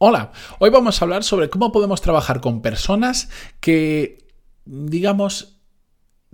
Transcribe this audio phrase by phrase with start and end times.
[0.00, 4.28] Hola, hoy vamos a hablar sobre cómo podemos trabajar con personas que,
[4.64, 5.58] digamos,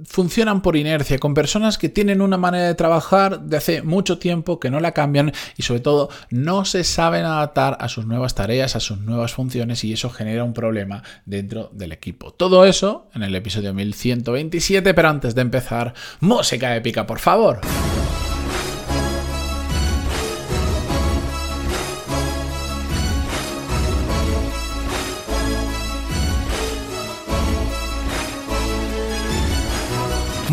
[0.05, 4.61] funcionan por inercia, con personas que tienen una manera de trabajar de hace mucho tiempo,
[4.61, 8.77] que no la cambian y sobre todo no se saben adaptar a sus nuevas tareas,
[8.77, 12.35] a sus nuevas funciones y eso genera un problema dentro del equipo.
[12.35, 17.63] Todo eso en el episodio 1127, pero antes de empezar, música épica, por favor.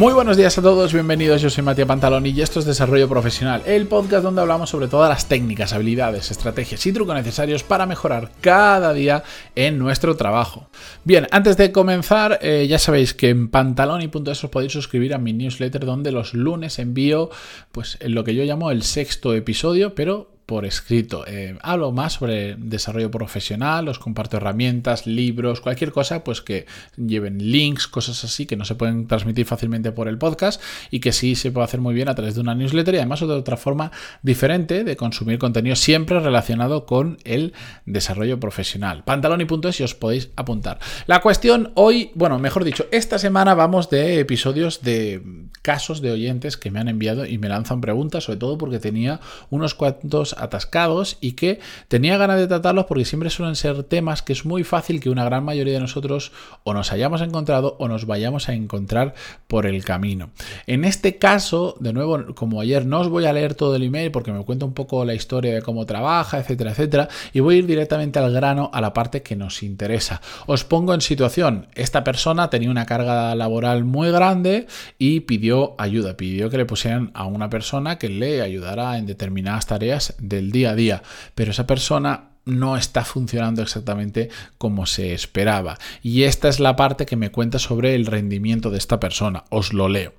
[0.02, 1.44] Muy buenos días a todos, bienvenidos.
[1.44, 5.08] Yo soy Matías Pantalón y esto es Desarrollo Profesional, el podcast donde hablamos sobre todas
[5.08, 9.24] las técnicas, habilidades, estrategias y trucos necesarios para mejorar cada día
[9.54, 10.72] en nuestro trabajo.
[11.04, 15.34] Bien, antes de comenzar, eh, ya sabéis que en pantaloni.es os podéis suscribir a mi
[15.34, 17.30] newsletter donde los lunes envío
[17.72, 21.26] pues lo que yo llamo el sexto episodio, pero por escrito.
[21.28, 26.66] Eh, hablo más sobre desarrollo profesional, os comparto herramientas, libros, cualquier cosa pues que
[26.98, 31.12] lleven links, cosas así que no se pueden transmitir fácilmente por el podcast y que
[31.12, 33.58] sí se puede hacer muy bien a través de una newsletter y además de otra
[33.58, 33.92] forma
[34.24, 37.54] diferente de consumir contenido siempre relacionado con el
[37.86, 39.04] desarrollo profesional.
[39.04, 40.80] Pantaloni.es y os podéis apuntar.
[41.08, 45.22] La cuestión hoy, bueno, mejor dicho, esta semana vamos de episodios de
[45.62, 49.20] casos de oyentes que me han enviado y me lanzan preguntas, sobre todo porque tenía
[49.50, 54.34] unos cuantos atascados y que tenía ganas de tratarlos porque siempre suelen ser temas que
[54.34, 56.32] es muy fácil que una gran mayoría de nosotros
[56.64, 59.14] o nos hayamos encontrado o nos vayamos a encontrar
[59.48, 60.32] por el camino.
[60.68, 64.12] En este caso, de nuevo, como ayer no os voy a leer todo el email
[64.12, 67.58] porque me cuenta un poco la historia de cómo trabaja, etcétera, etcétera, y voy a
[67.60, 70.22] ir directamente al grano a la parte que nos interesa.
[70.48, 76.18] Os pongo en situación, esta persona tenía una carga laboral muy grande y pidió ayuda,
[76.18, 80.72] pidió que le pusieran a una persona que le ayudara en determinadas tareas del día
[80.72, 81.04] a día,
[81.36, 85.78] pero esa persona no está funcionando exactamente como se esperaba.
[86.02, 89.44] Y esta es la parte que me cuenta sobre el rendimiento de esta persona.
[89.50, 90.14] Os lo leo.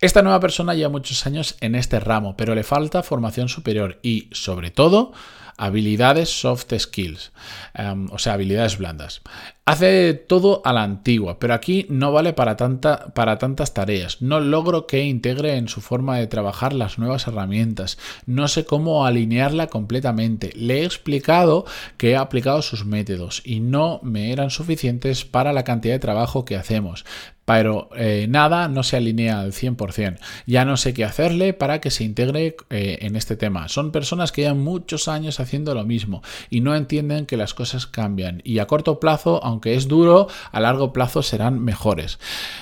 [0.00, 4.28] Esta nueva persona lleva muchos años en este ramo, pero le falta formación superior y,
[4.32, 5.12] sobre todo,
[5.56, 7.32] habilidades soft skills,
[7.74, 9.22] em, o sea, habilidades blandas.
[9.64, 14.20] Hace todo a la antigua, pero aquí no vale para, tanta, para tantas tareas.
[14.20, 17.96] No logro que integre en su forma de trabajar las nuevas herramientas.
[18.26, 20.50] No sé cómo alinearla completamente.
[20.56, 21.64] Le he explicado
[21.96, 26.44] que he aplicado sus métodos y no me eran suficientes para la cantidad de trabajo
[26.44, 27.04] que hacemos
[27.44, 30.18] pero eh, nada no se alinea al 100%.
[30.46, 33.68] Ya no sé qué hacerle para que se integre eh, en este tema.
[33.68, 37.86] Son personas que llevan muchos años haciendo lo mismo y no entienden que las cosas
[37.86, 42.18] cambian y a corto plazo, aunque es duro, a largo plazo serán mejores.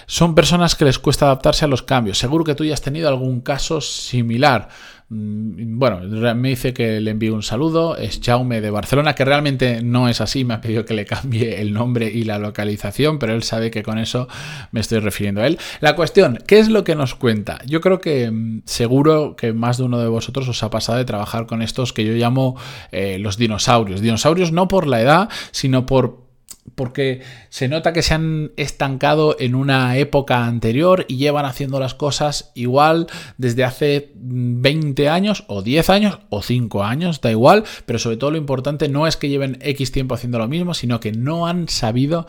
[0.06, 2.18] Son personas que les cuesta adaptarse a los cambios.
[2.18, 4.68] Seguro que tú ya has tenido algún caso similar.
[5.12, 6.00] Mm, bueno,
[6.36, 10.20] me dice que le envío un saludo, es Jaume de Barcelona, que realmente no es
[10.20, 13.72] así, me ha pedido que le cambie el nombre y la localización, pero él sabe
[13.72, 14.28] que con eso
[14.70, 15.58] me estoy refiriendo a él.
[15.80, 17.58] La cuestión, ¿qué es lo que nos cuenta?
[17.66, 21.04] Yo creo que mm, seguro que más de uno de vosotros os ha pasado de
[21.04, 22.56] trabajar con estos que yo llamo
[22.92, 24.00] eh, los dinosaurios.
[24.00, 26.29] Dinosaurios no por la edad, sino por
[26.74, 31.94] porque se nota que se han estancado en una época anterior y llevan haciendo las
[31.94, 33.06] cosas igual
[33.38, 38.30] desde hace 20 años o 10 años o 5 años, da igual, pero sobre todo
[38.30, 41.68] lo importante no es que lleven X tiempo haciendo lo mismo, sino que no han
[41.68, 42.26] sabido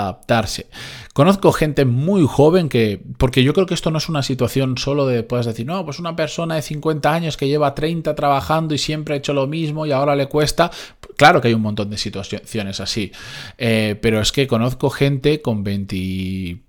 [0.00, 0.66] adaptarse.
[1.12, 5.06] Conozco gente muy joven que, porque yo creo que esto no es una situación solo
[5.06, 8.78] de, puedes decir, no, pues una persona de 50 años que lleva 30 trabajando y
[8.78, 10.70] siempre ha hecho lo mismo y ahora le cuesta.
[11.16, 13.12] Claro que hay un montón de situaciones así,
[13.58, 16.62] eh, pero es que conozco gente con 20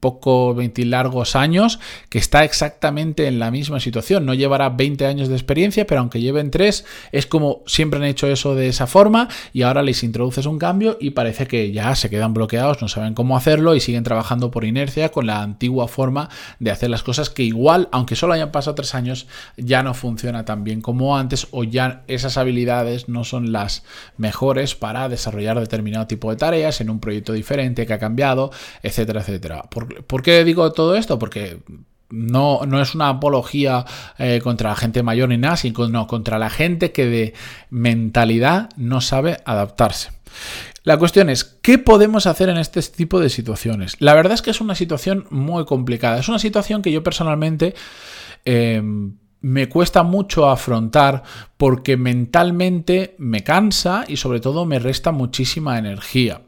[0.00, 4.26] poco 20 largos años que está exactamente en la misma situación.
[4.26, 8.26] No llevará 20 años de experiencia, pero aunque lleven 3, es como siempre han hecho
[8.26, 12.10] eso de esa forma y ahora les introduces un cambio y parece que ya se
[12.10, 16.28] quedan bloqueados, no saben cómo hacerlo y siguen trabajando por inercia con la antigua forma
[16.58, 19.26] de hacer las cosas que igual, aunque solo hayan pasado 3 años,
[19.56, 23.84] ya no funciona tan bien como antes o ya esas habilidades no son las
[24.16, 28.50] mejores para desarrollar determinado tipo de tareas en un proyecto diferente que ha cambiado,
[28.82, 29.62] etcétera, etcétera.
[29.64, 29.85] ¿Por,
[30.22, 31.18] qué digo todo esto?
[31.18, 31.58] Porque
[32.10, 33.84] no, no, es una apología
[34.18, 37.34] eh, contra la gente mayor ni nada, sino contra la gente que de
[37.70, 40.10] mentalidad no sabe adaptarse.
[40.84, 43.96] La cuestión es, ¿qué podemos hacer en este tipo de situaciones?
[43.98, 46.20] La verdad es que es una situación muy complicada.
[46.20, 47.74] Es una situación que yo personalmente
[48.44, 51.24] em, me cuesta mucho afrontar
[51.56, 56.42] porque mentalmente me cansa y sobre todo me resta muchísima energía.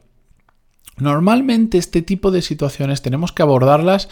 [0.99, 4.09] Normalmente este tipo de situaciones tenemos que abordarlas,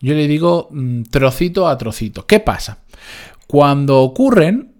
[0.00, 2.26] yo le digo, mm, trocito a trocito.
[2.26, 2.78] ¿Qué pasa?
[3.46, 4.72] Cuando ocurren,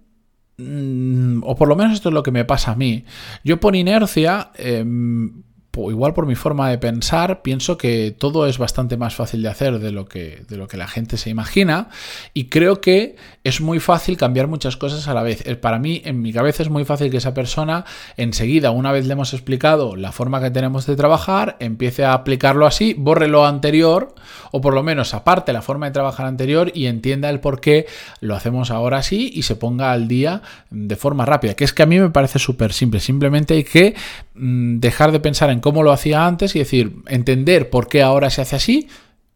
[0.58, 3.04] mm, o por lo menos esto es lo que me pasa a mí,
[3.44, 4.50] yo por inercia...
[4.56, 5.42] Em,
[5.90, 9.78] igual por mi forma de pensar, pienso que todo es bastante más fácil de hacer
[9.78, 11.88] de lo que, de lo que la gente se imagina
[12.34, 15.46] y creo que es muy fácil cambiar muchas cosas a la vez.
[15.46, 17.84] Eh, para mí, en mi cabeza es muy fácil que esa persona
[18.16, 22.66] enseguida, una vez le hemos explicado la forma que tenemos de trabajar, empiece a aplicarlo
[22.66, 24.14] así, borre lo anterior
[24.50, 27.86] o por lo menos aparte la forma de trabajar anterior y entienda el por qué
[28.20, 31.54] lo hacemos ahora así y se ponga al día de forma rápida.
[31.54, 33.00] Que es que a mí me parece súper simple.
[33.00, 33.94] Simplemente hay que
[34.40, 38.40] dejar de pensar en cómo lo hacía antes y decir, entender por qué ahora se
[38.40, 38.88] hace así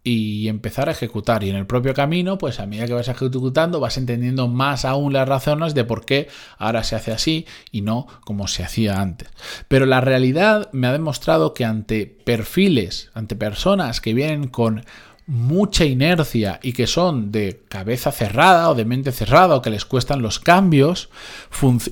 [0.03, 1.45] y empezar a ejecutar.
[1.45, 5.13] Y en el propio camino, pues a medida que vas ejecutando, vas entendiendo más aún
[5.13, 6.29] las razones de por qué
[6.59, 9.29] ahora se hace así y no como se hacía antes.
[9.69, 14.85] Pero la realidad me ha demostrado que ante perfiles, ante personas que vienen con
[15.27, 19.85] mucha inercia y que son de cabeza cerrada o de mente cerrada o que les
[19.85, 21.09] cuestan los cambios,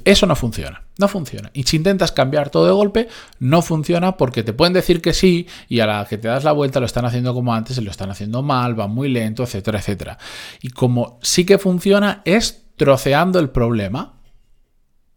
[0.04, 0.82] eso no funciona.
[0.98, 1.50] No funciona.
[1.54, 3.08] Y si intentas cambiar todo de golpe,
[3.38, 6.52] no funciona porque te pueden decir que sí y a la que te das la
[6.52, 10.18] vuelta lo están haciendo como antes, lo están haciendo mal, va muy lento, etcétera, etcétera.
[10.60, 14.20] Y como sí que funciona es troceando el problema,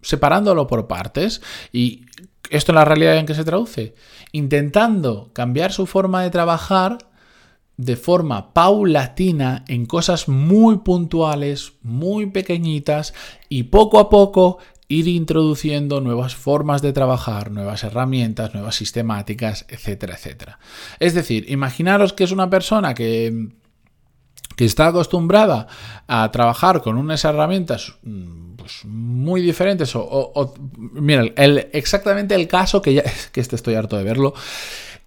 [0.02, 1.42] separándolo por partes
[1.74, 2.06] y
[2.50, 3.96] esto en la realidad en que se traduce,
[4.32, 7.00] intentando cambiar su forma de trabajar
[7.78, 13.14] de forma paulatina en cosas muy puntuales, muy pequeñitas
[13.50, 20.14] y poco a poco ir introduciendo nuevas formas de trabajar, nuevas herramientas, nuevas sistemáticas, etcétera,
[20.14, 20.60] etcétera.
[21.00, 23.50] Es decir, imaginaros que es una persona que,
[24.56, 25.68] que está acostumbrada
[26.08, 32.82] a trabajar con unas herramientas mm, pues, muy diferentes o, mira, el, exactamente el caso
[32.82, 34.34] que ya, que este estoy harto de verlo,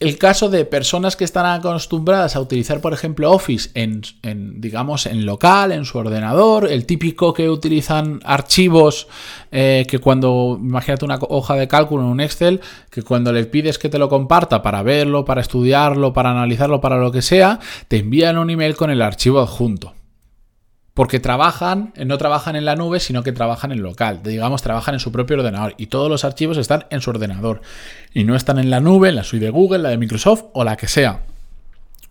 [0.00, 5.26] el caso de personas que están acostumbradas a utilizar, por ejemplo, Office en, digamos, en
[5.26, 9.08] local, en su ordenador, el típico que utilizan archivos
[9.50, 12.60] eh, que cuando, imagínate una hoja de cálculo en un Excel,
[12.90, 16.98] que cuando le pides que te lo comparta para verlo, para estudiarlo, para analizarlo, para
[16.98, 17.58] lo que sea,
[17.88, 19.97] te envían un email con el archivo adjunto
[20.98, 24.98] porque trabajan, no trabajan en la nube, sino que trabajan en local, digamos, trabajan en
[24.98, 27.60] su propio ordenador y todos los archivos están en su ordenador.
[28.12, 30.64] Y no están en la nube, en la suite de Google, la de Microsoft o
[30.64, 31.22] la que sea.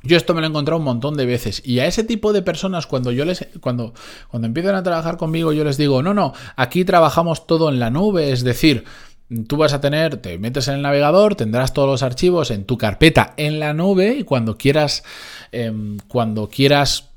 [0.03, 1.61] Yo esto me lo he encontrado un montón de veces.
[1.65, 3.93] Y a ese tipo de personas cuando yo les cuando
[4.29, 7.89] cuando empiezan a trabajar conmigo yo les digo, "No, no, aquí trabajamos todo en la
[7.89, 8.85] nube", es decir,
[9.49, 12.77] Tú vas a tener, te metes en el navegador, tendrás todos los archivos en tu
[12.77, 15.03] carpeta en la nube y cuando quieras,
[15.51, 17.09] em, cuando quieras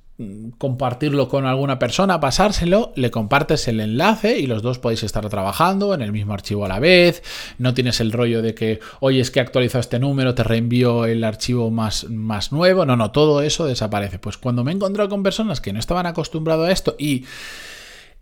[0.59, 5.95] compartirlo con alguna persona, pasárselo, le compartes el enlace y los dos podéis estar trabajando
[5.95, 7.23] en el mismo archivo a la vez,
[7.59, 11.05] no tienes el rollo de que, oye, es que he actualizado este número, te reenvío
[11.07, 14.19] el archivo más, más nuevo, no, no, todo eso desaparece.
[14.19, 17.25] Pues cuando me he encontrado con personas que no estaban acostumbrados a esto y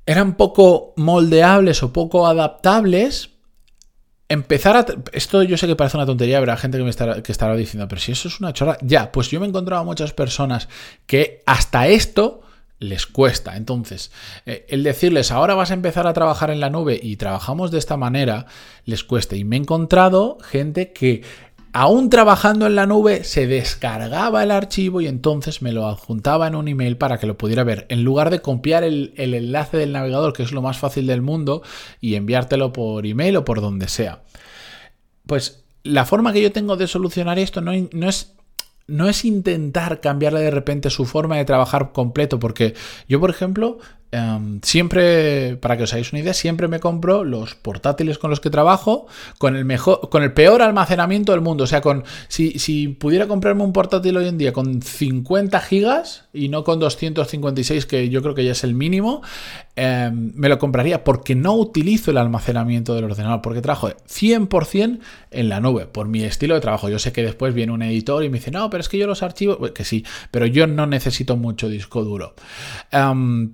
[0.06, 3.38] eran poco moldeables o poco adaptables,
[4.28, 4.86] empezar a...
[5.12, 7.88] Esto yo sé que parece una tontería, habrá gente que me estará, que estará diciendo,
[7.88, 10.69] pero si eso es una chorra, ya, pues yo me he encontrado a muchas personas
[11.06, 12.42] que hasta esto
[12.78, 13.56] les cuesta.
[13.56, 14.12] Entonces,
[14.46, 17.78] eh, el decirles, ahora vas a empezar a trabajar en la nube y trabajamos de
[17.78, 18.46] esta manera,
[18.84, 19.36] les cuesta.
[19.36, 21.22] Y me he encontrado gente que
[21.72, 26.54] aún trabajando en la nube, se descargaba el archivo y entonces me lo adjuntaba en
[26.54, 27.86] un email para que lo pudiera ver.
[27.88, 31.62] En lugar de copiar el, enlace del navegador, que es lo más fácil del mundo,
[32.00, 34.22] y enviártelo por email o por donde sea.
[35.26, 38.34] Pues la forma que yo tengo de solucionar esto no, no es
[38.88, 42.75] no es intentar cambiarle de repente su forma de trabajar completo, porque
[43.06, 43.78] yo, por ejemplo,
[44.10, 48.40] Em, siempre, para que os hagáis una idea, siempre me compro los portátiles con los
[48.40, 51.64] que trabajo con el mejor, con el peor almacenamiento del mundo.
[51.64, 56.24] O sea, con si, si pudiera comprarme un portátil hoy en día con 50 gigas
[56.32, 59.20] y no con 256, que yo creo que ya es el mínimo,
[59.76, 65.00] em, me lo compraría porque no utilizo el almacenamiento del ordenador, porque trabajo 100%
[65.30, 66.88] en la nube, por mi estilo de trabajo.
[66.88, 69.06] Yo sé que después viene un editor y me dice, no, pero es que yo
[69.06, 72.34] los archivos, que sí, pero yo no necesito mucho disco duro.
[72.90, 73.50] Um,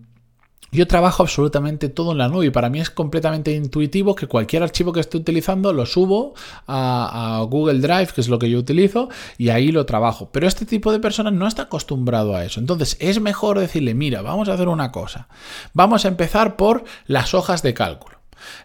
[0.75, 4.63] yo trabajo absolutamente todo en la nube y para mí es completamente intuitivo que cualquier
[4.63, 6.35] archivo que esté utilizando lo subo
[6.67, 10.29] a, Google Drive, que es lo que yo utilizo, y ahí lo trabajo.
[10.33, 12.61] Pero este tipo de personas no está acostumbrado a eso.
[12.61, 15.29] Entonces es mejor decirle, mira, vamos a hacer una cosa.
[15.73, 18.14] Vamos a empezar por las hojas de cálculo.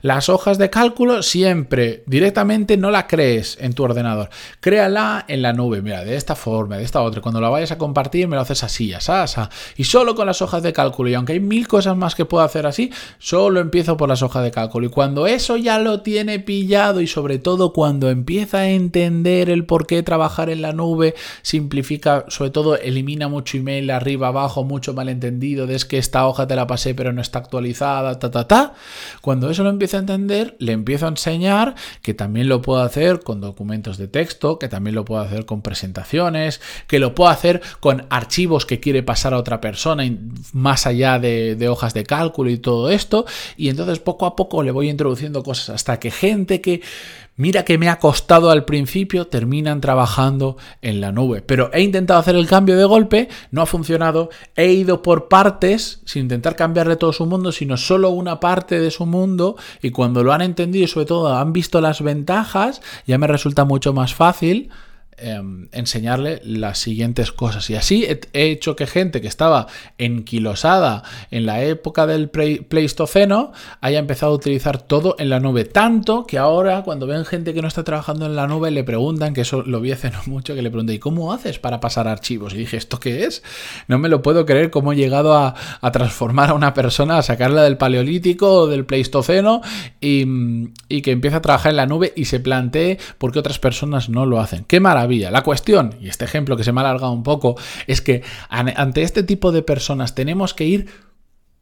[0.02, 4.30] Las hojas de cálculo siempre directamente no la crees en tu ordenador.
[4.60, 7.22] Créala en la nube, mira, de esta forma, de esta otra.
[7.22, 9.42] Cuando la vayas a compartir me lo haces así, así, así.
[9.78, 11.10] Y solo con las hojas de cálculo.
[11.10, 14.44] Y aunque hay mil cosas más que puedo hacer así, solo empiezo por las hojas
[14.44, 14.88] de cálculo.
[14.88, 19.66] Y cuando eso ya lo tiene pillado y sobre todo cuando empieza a entender el
[19.66, 24.94] por qué trabajar en la nube, simplifica, sobre todo elimina mucho email arriba, abajo, mucho
[24.94, 28.48] malentendido, de es que esta hoja te la pasé pero no está actualizada, ta, ta,
[28.48, 28.74] ta.
[29.22, 33.22] Cuando eso lo empieza a entender, le empiezo a enseñar que también lo puedo hacer
[33.22, 37.62] con documentos de texto, que también lo puedo hacer con presentaciones, que lo puedo hacer
[37.80, 40.04] con archivos que quiere pasar a otra persona
[40.54, 43.26] más allá de hojas de cálculo y todo esto.
[43.58, 46.82] Y entonces poco a poco le voy introduciendo cosas hasta que gente que
[47.40, 51.42] Mira que me ha costado al principio, terminan trabajando en la nube.
[51.42, 54.30] Pero he intentado hacer el cambio de golpe, no ha funcionado.
[54.58, 58.92] He ido por partes, sin intentar cambiarle todo su mundo, sino solo una parte de
[58.92, 59.56] su mundo.
[59.82, 63.64] Y cuando lo han entendido y sobre todo han visto las ventajas, ya me resulta
[63.64, 64.70] mucho más fácil
[65.22, 67.70] Em, enseñarle las siguientes cosas.
[67.70, 74.00] Y así he, hecho que gente que estaba enquilosada en la época del Pleistoceno haya
[74.00, 75.66] empezado a utilizar todo en la nube.
[75.66, 79.34] Tanto que ahora cuando ven gente que no está trabajando en la nube le preguntan,
[79.34, 82.54] que eso lo vi hace mucho, que le pregunté, ¿y cómo haces para pasar archivos?
[82.54, 83.44] Y dije, ¿esto qué es?
[83.90, 85.56] No me lo puedo creer cómo he llegado a,
[85.92, 89.62] transformar a una persona, a sacarla del Paleolítico o del Pleistoceno
[90.00, 93.60] y, y que empiece a trabajar en la nube y se plantee por qué otras
[93.60, 94.64] personas no lo hacen.
[94.64, 95.09] ¡Qué maravilla!
[95.18, 97.56] La cuestión, y este ejemplo que se me ha alargado un poco,
[97.88, 100.88] es que ante este tipo de personas tenemos que ir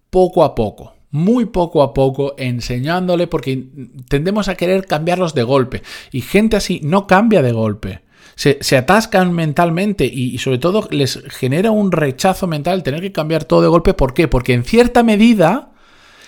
[0.10, 3.66] poco a poco muy poco a poco enseñándole porque
[4.10, 8.02] tendemos a querer cambiarlos de golpe y gente así no cambia de golpe.
[8.36, 13.46] Se, atascan mentalmente y, y, sobre todo les genera un rechazo mental tener que cambiar
[13.46, 13.96] todo de golpe.
[13.96, 14.28] ¿Por qué?
[14.28, 15.72] Porque en cierta medida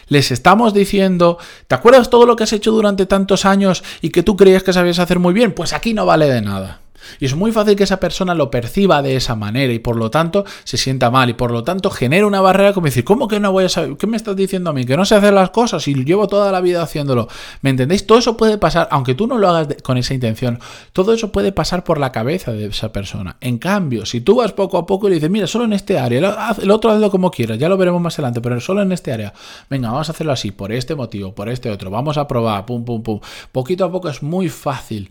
[0.07, 4.23] les estamos diciendo, ¿te acuerdas todo lo que has hecho durante tantos años y que
[4.23, 5.51] tú creías que sabías hacer muy bien?
[5.51, 6.81] Pues aquí no vale de nada.
[7.19, 10.09] Y es muy fácil que esa persona lo perciba de esa manera y por lo
[10.09, 13.39] tanto se sienta mal y por lo tanto genera una barrera como decir, ¿cómo que
[13.39, 13.97] no voy a saber?
[13.97, 14.85] ¿Qué me estás diciendo a mí?
[14.85, 17.27] Que no sé hacer las cosas y llevo toda la vida haciéndolo.
[17.61, 18.05] ¿Me entendéis?
[18.05, 20.59] Todo eso puede pasar, aunque tú no lo hagas con esa intención,
[20.93, 23.37] todo eso puede pasar por la cabeza de esa persona.
[23.41, 26.55] En cambio, si tú vas poco a poco y dices, mira, solo en este área,
[26.61, 29.33] el otro hazlo como quieras, ya lo veremos más adelante, pero solo en este área,
[29.69, 32.83] venga, vamos a hacerlo así, por este motivo, por este otro, vamos a probar, pum,
[32.85, 33.19] pum, pum.
[33.51, 35.09] Poquito a poco es muy fácil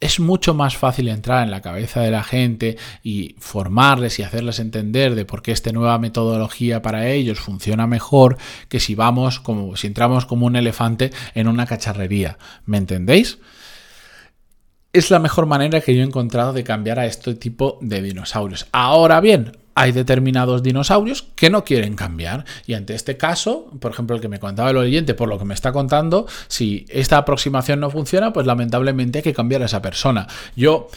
[0.00, 4.58] es mucho más fácil entrar en la cabeza de la gente y formarles y hacerles
[4.58, 8.36] entender de por qué esta nueva metodología para ellos funciona mejor
[8.68, 12.38] que si vamos como si entramos como un elefante en una cacharrería.
[12.66, 13.38] ¿Me entendéis?
[14.92, 18.66] Es la mejor manera que yo he encontrado de cambiar a este tipo de dinosaurios.
[18.72, 22.46] Ahora bien, hay determinados dinosaurios que no quieren cambiar.
[22.66, 25.44] Y ante este caso, por ejemplo, el que me contaba el oyente, por lo que
[25.44, 29.82] me está contando, si esta aproximación no funciona, pues lamentablemente hay que cambiar a esa
[29.82, 30.26] persona.
[30.56, 30.88] Yo,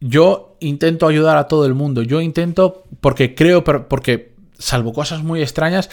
[0.00, 2.02] yo intento ayudar a todo el mundo.
[2.02, 5.88] Yo intento, porque creo, porque salvo cosas muy extrañas,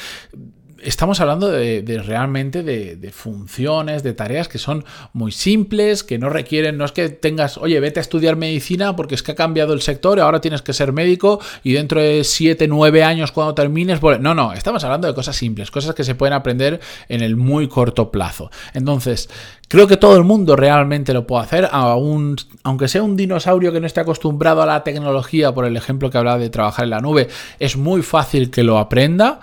[0.82, 6.78] estamos hablando de, realmente de, funciones, de tareas que son muy simples, que no requieren,
[6.78, 9.82] no es que tengas, oye, vete a estudiar medicina porque es que ha cambiado el
[9.82, 14.02] sector y ahora tienes que ser médico y dentro de 7, 9 años cuando termines,
[14.02, 16.80] no, no, estamos hablando de cosas simples, cosas que se pueden aprender
[17.10, 18.50] en el muy corto plazo.
[18.74, 19.30] Entonces,
[19.68, 23.88] creo que todo el mundo realmente lo puede hacer, aunque sea un dinosaurio que no
[23.88, 27.28] esté acostumbrado a la tecnología, por el ejemplo que hablaba de trabajar en la nube,
[27.60, 29.40] es muy fácil que lo aprenda.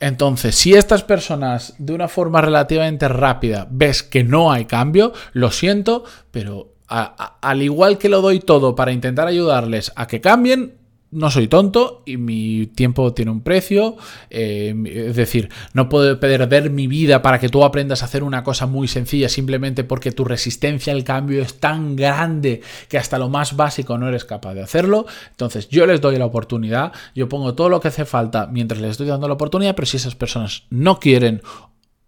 [0.00, 5.50] Entonces, si estas personas de una forma relativamente rápida ves que no hay cambio, lo
[5.50, 10.74] siento, pero al igual que lo doy todo para intentar ayudarles a que cambien,
[11.16, 13.96] no soy tonto y mi tiempo tiene un precio.
[14.28, 14.74] Eh,
[15.08, 18.66] es decir, no puedo perder mi vida para que tú aprendas a hacer una cosa
[18.66, 23.56] muy sencilla simplemente porque tu resistencia al cambio es tan grande que hasta lo más
[23.56, 25.06] básico no eres capaz de hacerlo.
[25.30, 28.92] Entonces yo les doy la oportunidad, yo pongo todo lo que hace falta mientras les
[28.92, 31.40] estoy dando la oportunidad, pero si esas personas no quieren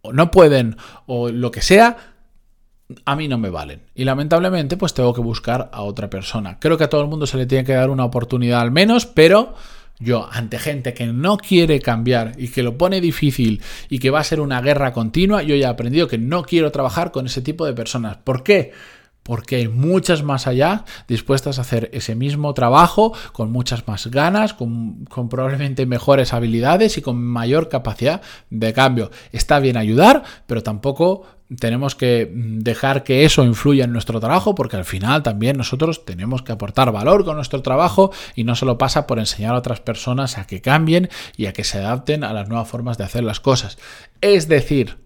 [0.03, 2.08] o no pueden o lo que sea,
[3.05, 3.83] a mí no me valen.
[3.95, 6.59] Y lamentablemente, pues tengo que buscar a otra persona.
[6.59, 9.07] Creo que a todo el mundo se le tiene que dar una oportunidad al menos,
[9.07, 9.55] pero
[9.99, 14.21] yo, ante gente que no quiere cambiar y que lo pone difícil y que va
[14.21, 17.43] a ser una guerra continua, yo ya he aprendido que no quiero trabajar con ese
[17.43, 18.17] tipo de personas.
[18.19, 18.73] ¿Por qué?
[19.29, 24.55] Porque hay muchas más allá dispuestas a hacer ese mismo trabajo con muchas más ganas,
[24.55, 29.11] con, probablemente mejores habilidades y con mayor capacidad de cambio.
[29.31, 31.27] Está bien ayudar, pero tampoco
[31.61, 36.41] tenemos que dejar que eso influya en nuestro trabajo porque al final también nosotros tenemos
[36.41, 40.39] que aportar valor con nuestro trabajo y no solo pasa por enseñar a otras personas
[40.39, 43.41] a que cambien y a que se adapten a las nuevas formas de hacer las
[43.41, 43.77] cosas.
[44.23, 44.97] Es decir,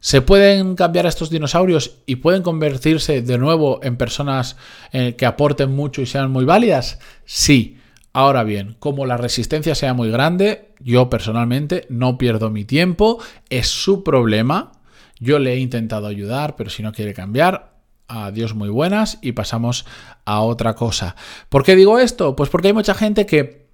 [0.00, 4.56] ¿Se pueden cambiar estos dinosaurios y pueden convertirse de nuevo en personas
[4.92, 6.98] eh, que aporten mucho y sean muy válidas?
[7.24, 7.78] Sí.
[8.12, 13.18] Ahora bien, como la resistencia sea muy grande, yo personalmente no pierdo mi tiempo,
[13.50, 14.72] es su problema.
[15.20, 17.74] Yo le he intentado ayudar, pero si no quiere cambiar,
[18.08, 19.84] adiós muy buenas y pasamos
[20.24, 21.16] a otra cosa.
[21.48, 22.34] ¿Por qué digo esto?
[22.34, 23.67] Pues porque hay mucha gente que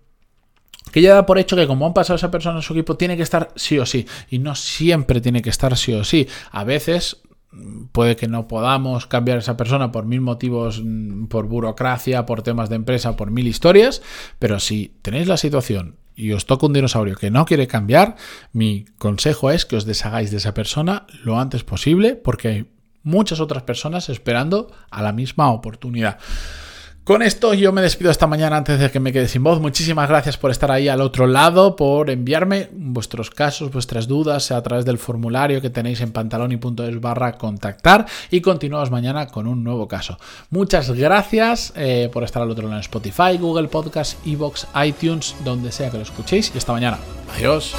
[0.94, 3.16] que ya da por hecho que como han pasado esa persona en su equipo, tiene
[3.16, 4.06] que estar sí o sí.
[4.30, 6.28] Y no siempre tiene que estar sí o sí.
[6.52, 7.20] A veces
[7.50, 12.26] mm, puede que no podamos cambiar a esa persona por mil motivos, mm, por burocracia,
[12.26, 14.02] por temas de empresa, por mil historias,
[14.38, 18.14] pero si tenéis la situación y os toca un dinosaurio que no quiere cambiar,
[18.52, 22.66] mi consejo es que os deshagáis de esa persona lo antes posible porque hay
[23.02, 26.20] muchas otras personas esperando a la misma oportunidad.
[27.04, 29.60] Con esto yo me despido esta mañana antes de que me quede sin voz.
[29.60, 34.62] Muchísimas gracias por estar ahí al otro lado, por enviarme vuestros casos, vuestras dudas a
[34.62, 39.86] través del formulario que tenéis en pantaloni.es barra contactar y continuamos mañana con un nuevo
[39.86, 40.18] caso.
[40.48, 45.72] Muchas gracias eh, por estar al otro lado en Spotify, Google Podcast, Evox, iTunes, donde
[45.72, 46.96] sea que lo escuchéis y esta mañana.
[47.36, 47.74] Adiós.